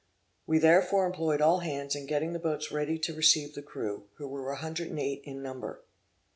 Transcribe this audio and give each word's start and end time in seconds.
We 0.47 0.57
therefore 0.57 1.05
employed 1.05 1.41
all 1.41 1.59
hands 1.59 1.95
in 1.95 2.07
getting 2.07 2.33
the 2.33 2.39
boats 2.39 2.71
ready 2.71 2.97
to 2.97 3.13
receive 3.13 3.53
the 3.53 3.61
crew, 3.61 4.07
who 4.15 4.27
were 4.27 4.47
108 4.47 5.21
in 5.25 5.43
number. 5.43 5.83